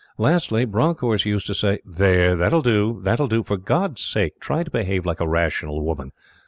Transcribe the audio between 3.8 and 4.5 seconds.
sake